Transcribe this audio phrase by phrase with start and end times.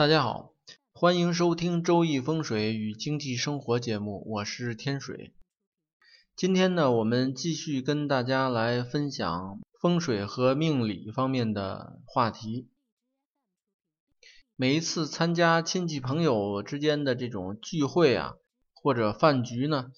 [0.00, 0.54] 大家好，
[0.94, 5.34] 欢迎收听《周易风水与经济生活》节目，我是天水。
[6.34, 12.70] 今天呢，我们继续跟大家来分享风水和命理方面的话题。
[14.56, 18.36] 每一次参加亲戚朋友之间的这种聚会啊，
[18.72, 19.92] 或者饭局呢，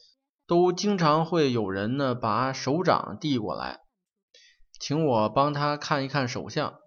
[0.48, 3.82] 都经常会有人呢把手掌递过来，
[4.80, 6.82] 请我帮他看一看手相。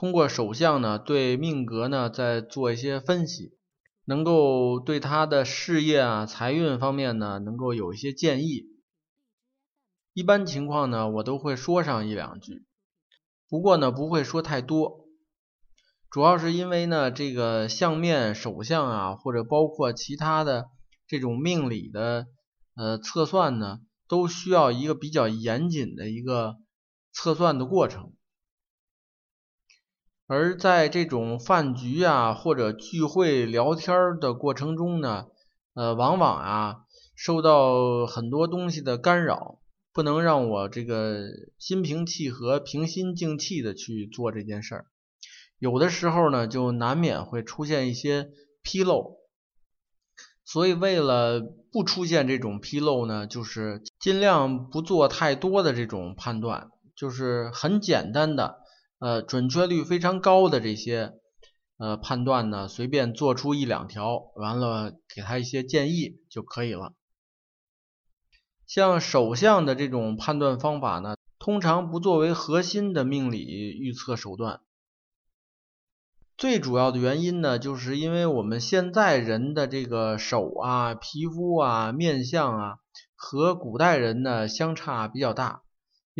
[0.00, 3.58] 通过手相呢，对命格呢再做一些分析，
[4.06, 8.64] 能够对他的事业啊、财运方面呢，能够有一些建议。
[10.14, 12.64] 一般情况呢，我都会说上一两句，
[13.50, 15.04] 不过呢，不会说太多。
[16.10, 20.70] 主要是因为呢，这个相面、手相啊，或者包括其他的
[21.06, 22.26] 这种命理的
[22.74, 26.56] 呃测算呢，都需要一个比较严谨的一个
[27.12, 28.14] 测算的过程。
[30.32, 35.26] 而在这种饭局啊或者聚会聊天的过程中呢，
[35.74, 36.76] 呃，往往啊
[37.16, 39.58] 受到很多东西的干扰，
[39.92, 41.24] 不能让我这个
[41.58, 44.86] 心平气和、平心静气的去做这件事儿。
[45.58, 48.28] 有的时候呢，就难免会出现一些
[48.62, 49.16] 纰漏，
[50.44, 51.40] 所以为了
[51.72, 58.60] 不出现这种纰漏呢，就是尽量不做太多的这种判断，就是很简单的。
[59.00, 61.14] 呃，准确率非常高的这些
[61.78, 66.92] 呃判断呢，随便做出一两条，完了给他一些建议就可以了。
[68.66, 74.60] 像手相的这种判断方法呢，通常不作为核心的命理预测手段。
[76.36, 82.78] 最主要的原因呢，就是因为我们现在人的这个手啊、皮肤啊、面相啊，
[83.16, 85.62] 和古代人呢相差比较大。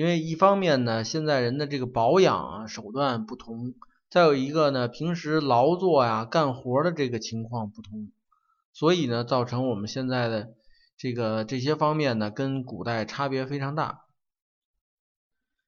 [0.01, 3.75] 因为一方面呢，现在人的这个保养啊手段不同，
[4.09, 8.11] 再有一个呢，平时劳作呀、干活的这个情况不同，
[8.73, 10.55] 所以呢，造成我们现在的
[10.97, 14.07] 这个这些方面呢，跟古代差别非常大。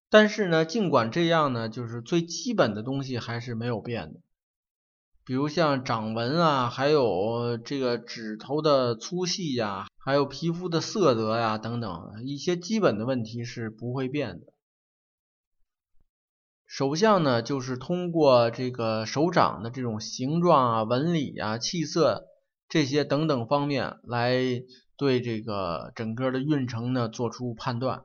[0.09, 4.21] 但是呢，尽管这样呢，就是最基本的东西还是没有变的，
[5.25, 9.87] 比如像掌纹啊，还有这个指头的粗细呀。
[10.05, 14.47] 还有皮肤的色泽呀，等等一些基本的问题是不会变的。
[16.67, 22.25] 手相呢，就是通过这个手掌的这种形状啊、纹理啊、气色
[22.69, 24.35] 这些等等方面来
[24.97, 28.05] 对这个整个的运程呢做出判断。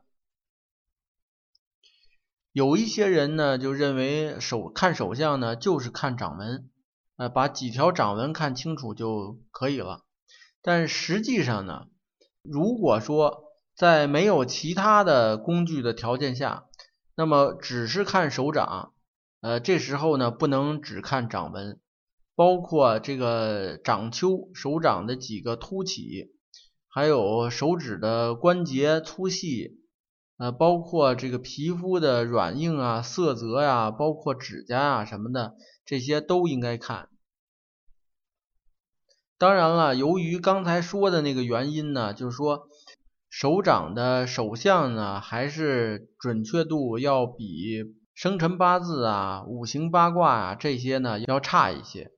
[2.51, 6.69] 有一些人呢就认为手看手相呢就是看掌纹，
[7.17, 10.05] 呃，把几条掌纹看清楚就可以了。
[10.61, 11.87] 但实际上呢，
[12.41, 13.43] 如果说
[13.75, 16.65] 在没有其他的工具的条件下，
[17.15, 18.93] 那么只是看手掌，
[19.41, 21.79] 呃，这时候呢不能只看掌纹，
[22.35, 26.31] 包括这个掌丘、手掌的几个凸起，
[26.87, 29.79] 还有手指的关节粗细，
[30.37, 37.09] 呃，包括这个皮肤的软硬啊、色泽呀，包括指甲啊什么的，这些都应该看。
[39.39, 42.67] 当然了，由于刚才说的那个原因呢，就是说
[43.29, 47.83] 手掌的手相呢，还是准确度要比
[48.13, 52.11] 生辰八字啊、五行八卦啊这些呢要差一些。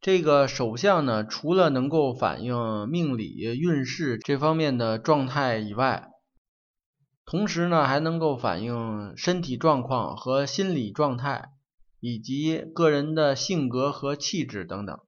[0.00, 6.08] 这个手相呢，除了能够反映命理运势这方面的状态以外，
[7.30, 11.50] 同时呢，还能够反映身体状况和心理状态，
[12.00, 14.98] 以及个人的性格和气质等等。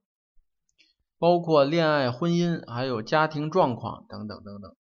[1.19, 4.77] 包括恋爱、婚姻，还有家庭状况等等等等。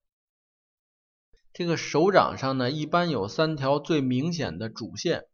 [1.55, 5.25] 这个手掌上呢，一般有三条最明显的主线，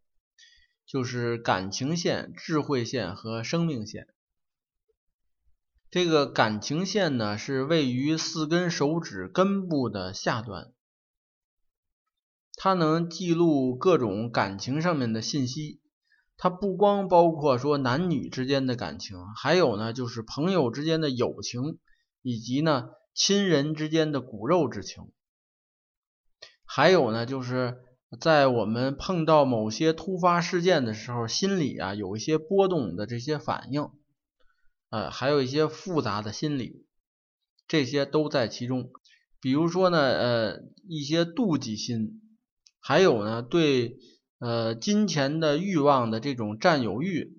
[0.86, 4.06] 就是感情线、智慧线和生命线。
[5.90, 10.72] 这个感情线呢，是位于四根手指根部的下端，
[12.56, 15.80] 它能记录各种感情上面的信息。
[16.38, 21.78] 它不光包括说男女之间的感情，还有呢就是朋友之间的友情，
[22.20, 25.10] 以及呢亲人之间的骨肉之情，
[26.66, 27.78] 还有呢就是
[28.20, 33.88] 在我们碰到某些突发事件的时候，心里啊有一些波动的这些反应，
[34.90, 36.84] 呃，还有一些复杂的心理，
[37.66, 38.90] 这些都在其中。
[39.40, 42.20] 比如说呢，呃，一些妒忌心，
[42.86, 43.98] 还有呢对。
[44.38, 47.38] 呃，金钱的欲望的这种占有欲，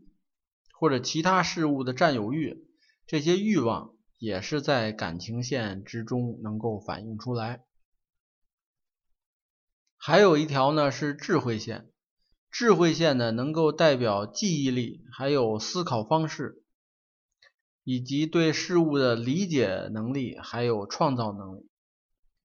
[0.74, 2.66] 或者其他事物的占有欲，
[3.06, 7.64] 这些欲望也是在感情线之中能够反映出来。
[9.96, 11.92] 还有一条呢是智慧线，
[12.50, 16.64] 智慧线呢，能够代表记忆力，还有思考方式，
[17.84, 21.70] 以及对事物的理解能力，还有创造能力。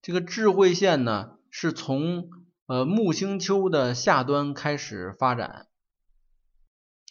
[0.03, 2.29] 这个智慧线呢，是从
[2.65, 5.67] 呃木星丘的下端开始发展。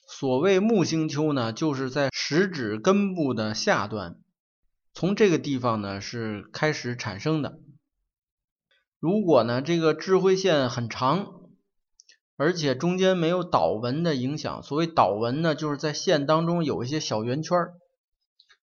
[0.07, 4.17] 所谓木星丘呢，就是在食指根部的下端，
[4.95, 7.61] 从这个地方呢是开始产生的。
[8.99, 11.39] 如果呢这个智慧线很长。
[12.39, 14.63] 而且中间没有导纹的影响。
[14.65, 17.57] 所谓导纹呢，就是在线当中有一些小圆圈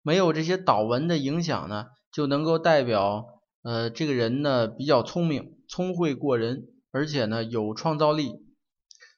[0.01, 8.45] 没有这些导纹的影响呢，就能够代表呃这个人呢比较聪明，聪慧过人，而且呢有创造力，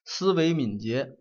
[0.05, 1.17] 思维敏捷。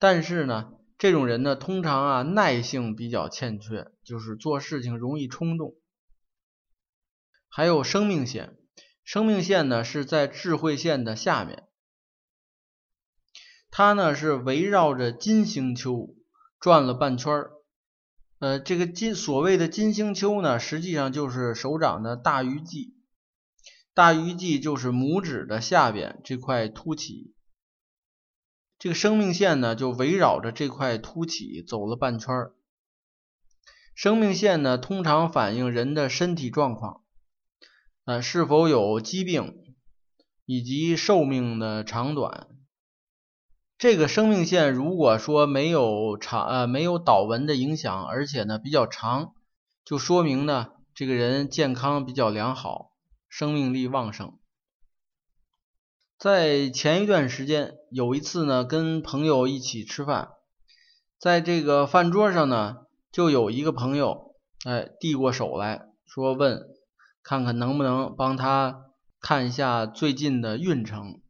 [0.00, 5.76] 但是呢，这种人呢通常啊耐性比较欠缺，就是做事情容易冲动。
[7.48, 8.58] 还有生命线，
[9.04, 11.68] 生命线呢是在智慧线的下面。
[13.70, 16.16] 它呢是围绕着金星丘
[16.58, 17.52] 转了半圈儿，
[18.40, 22.96] 呃，这个金所谓的金星丘呢，实际上就是手掌的大鱼际，
[23.94, 27.34] 大鱼际就是拇指的下边这块凸起，
[28.78, 32.54] 这个生命线呢就围绕着这块凸起走了半圈儿。
[33.94, 37.02] 生命线呢通常反映人的身体状况，
[38.06, 39.74] 呃，是否有疾病
[40.46, 42.48] 以及寿命的长短。
[43.76, 49.34] 这个生命线如果说没有长呃没有导纹的影响，而且呢比较长，
[49.84, 52.91] 就说明呢这个人健康比较良好，
[53.32, 54.38] 生命力旺盛。
[56.18, 60.32] 在前一段时间有一次呢跟朋友一起吃饭，
[61.18, 64.36] 在这个饭桌上呢就有一个朋友
[64.66, 66.60] 哎递过手来说问
[67.22, 71.22] 看看能不能帮他看一下最近的运程。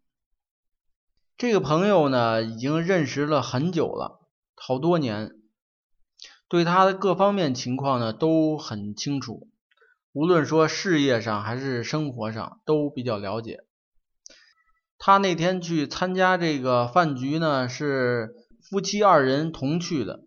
[1.36, 4.26] 这个朋友呢，已经认识了很久了，
[4.56, 5.36] 好多年，
[6.48, 9.51] 对他的各方面情况呢都很清楚，
[10.12, 13.64] 无论说事业上还是生活上都比较了解。
[14.98, 18.34] 他那天去参加这个饭局呢，是
[18.70, 20.20] 夫妻二人同去的，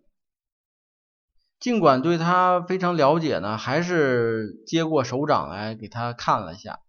[1.58, 6.80] 尽管对他非常了解呢，还是接过手掌来给他看了下。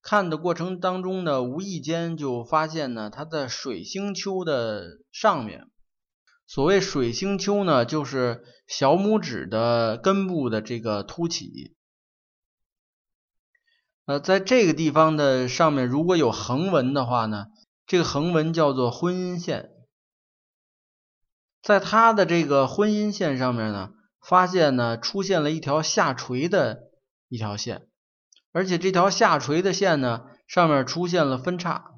[0.00, 5.70] 看的过程当中呢，无意间就发现呢，他在水星丘的上面，
[6.52, 11.74] 所谓水星丘呢，就是小拇指的根部的这个凸起。
[14.04, 17.46] 呃，在这个地方的上面，如果有横纹的话呢，
[17.86, 19.70] 这个横纹叫做婚姻线。
[21.62, 26.90] 在它的这个婚姻线上面呢，发现呢，出现了一条下垂的
[27.28, 27.88] 一条线。
[28.52, 31.92] 而且这条下垂的线呢，上面出现了分叉，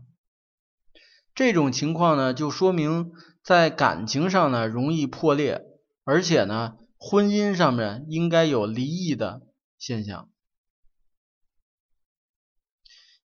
[1.35, 3.11] 这种情况呢，就说明
[3.45, 5.67] 在感情上呢容易破裂，
[6.03, 9.43] 而且呢，婚姻上面应该有离异的
[9.79, 10.31] 现象。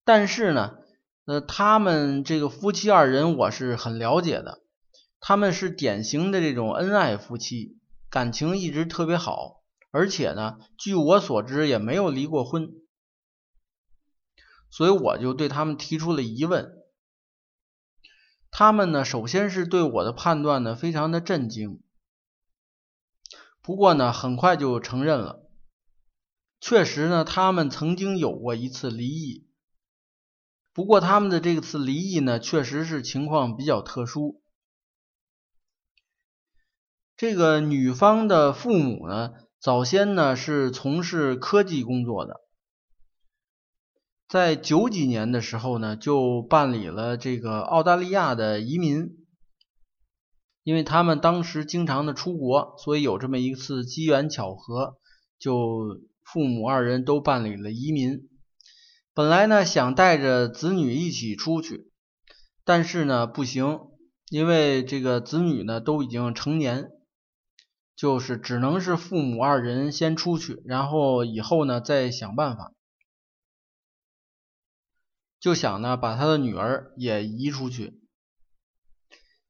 [0.05, 0.79] 但是呢，
[1.25, 4.65] 呃，他们这个夫妻二人我是很了解的，
[5.21, 7.79] 他们是典型的这种恩爱夫妻，
[8.11, 9.63] 感情一直特别好，
[9.93, 12.73] 而且呢，据我所知也没有离过婚。
[14.71, 16.78] 所以我就对他们提出了疑问，
[18.51, 21.81] 他们呢，首先是对我的判断呢非常的震惊，
[23.63, 25.49] 不过呢，很快就承认了，
[26.61, 29.47] 确实呢，他们曾经有过一次离异，
[30.73, 34.43] 不过他们的这次离异呢，确实是情况比较特殊，
[37.17, 42.48] 这个女方的父母呢，早先呢是从事科技工作的。
[44.29, 49.17] 在九几年的时候呢，就办理了这个澳大利亚的移民，
[50.63, 54.99] 因为他们当时经常的出国，所以有这么一次机缘巧合，
[55.39, 58.29] 就父母二人都办理了移民。
[59.15, 61.91] 本来呢想带着子女一起出去，
[62.67, 63.81] 但是呢不行，
[64.29, 66.91] 因为这个子女呢都已经成年，
[67.97, 72.75] 就是只能是父母二人先出去，然后以后呢再想办法。
[75.41, 78.01] 就想呢把他的女儿也移出去，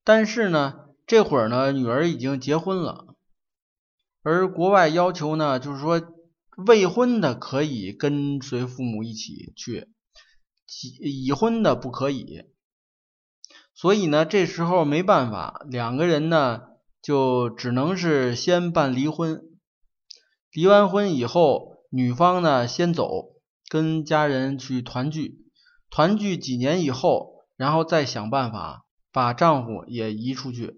[0.04, 3.14] 但是呢这会儿呢女儿已经结婚了，
[4.22, 6.02] 而国外要求呢就是说
[6.66, 9.88] 未婚的可以跟随父母一起去，
[11.00, 12.44] 已婚的不可以，
[13.74, 16.62] 所以呢这时候没办法，两个人呢
[17.00, 19.42] 就只能是先办离婚，
[20.52, 23.36] 离完婚以后女方呢先走，
[23.70, 25.47] 跟家人去团聚。
[25.90, 30.76] 团聚几年以后，然后再想办法把丈夫也移出去，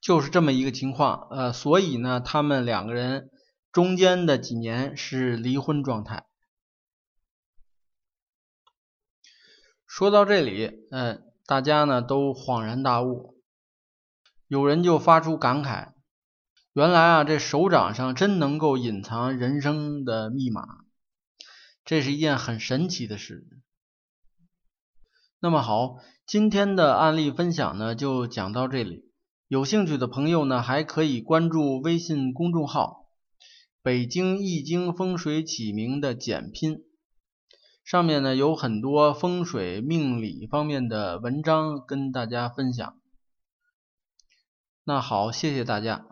[0.00, 1.28] 就是这么一个情况。
[1.30, 3.30] 呃，所以呢，他们两个人
[3.72, 6.26] 中间的几年是离婚状态。
[9.86, 13.36] 说到这里，嗯，大家呢都恍然大悟，
[14.46, 15.92] 有人就发出感慨：
[16.72, 20.81] 原来啊，这手掌上真能够隐藏人生的密码，
[21.84, 23.46] 这是一件很神奇的事。
[25.40, 29.10] 那么好，今天的案例分享呢就讲到这里，
[29.48, 33.08] 有兴趣的朋友呢还可以关注微信公众号
[33.82, 36.84] “北京易经风水起名”的简拼。
[37.84, 42.96] 上面呢有很多风水命理方面的文章跟大家分享。
[44.84, 46.11] 那好，谢谢大家。